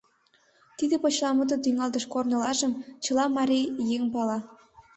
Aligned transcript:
Тиде 0.77 0.95
почеламутын 1.03 1.59
тӱҥалтыш 1.61 2.05
корнылажым 2.13 2.71
чыла 3.03 3.25
марий 3.37 3.67
еҥ 3.95 4.03
пала. 4.13 4.39